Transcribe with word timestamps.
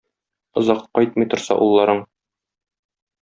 Озак 0.61 0.79
кайтмый 0.99 1.29
торса 1.33 1.57
улларың?! 1.65 2.01